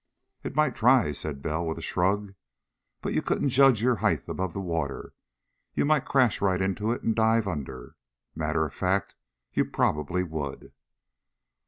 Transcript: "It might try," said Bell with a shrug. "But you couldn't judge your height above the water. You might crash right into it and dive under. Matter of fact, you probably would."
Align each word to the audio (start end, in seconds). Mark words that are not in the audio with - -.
"It 0.43 0.55
might 0.55 0.73
try," 0.75 1.11
said 1.11 1.43
Bell 1.43 1.63
with 1.63 1.77
a 1.77 1.81
shrug. 1.83 2.33
"But 3.03 3.13
you 3.13 3.21
couldn't 3.21 3.49
judge 3.49 3.83
your 3.83 3.97
height 3.97 4.27
above 4.27 4.51
the 4.53 4.59
water. 4.59 5.13
You 5.75 5.85
might 5.85 6.05
crash 6.05 6.41
right 6.41 6.59
into 6.59 6.91
it 6.91 7.03
and 7.03 7.15
dive 7.15 7.47
under. 7.47 7.95
Matter 8.33 8.65
of 8.65 8.73
fact, 8.73 9.13
you 9.53 9.63
probably 9.63 10.23
would." 10.23 10.73